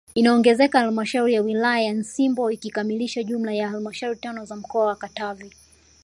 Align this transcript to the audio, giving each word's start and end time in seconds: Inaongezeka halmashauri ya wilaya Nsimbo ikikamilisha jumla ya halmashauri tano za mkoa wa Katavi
Inaongezeka 0.13 0.79
halmashauri 0.79 1.33
ya 1.33 1.41
wilaya 1.41 1.93
Nsimbo 1.93 2.51
ikikamilisha 2.51 3.23
jumla 3.23 3.53
ya 3.53 3.69
halmashauri 3.69 4.19
tano 4.19 4.45
za 4.45 4.55
mkoa 4.55 4.85
wa 4.85 4.95
Katavi 4.95 5.53